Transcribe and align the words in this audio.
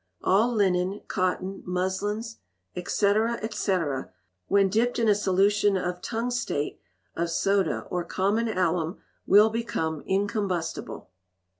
All 0.23 0.51
linen, 0.55 1.01
cotton, 1.07 1.61
muslins, 1.63 2.37
&c., 2.75 3.13
&c., 3.51 3.77
when 4.47 4.67
dipped 4.67 4.97
in 4.97 5.07
a 5.07 5.13
solution 5.13 5.77
of 5.77 6.01
tungstate 6.01 6.79
of 7.15 7.29
soda 7.29 7.81
or 7.91 8.03
common 8.03 8.47
alum, 8.47 8.97
will 9.27 9.51
become 9.51 10.01
incombustible. 10.07 11.07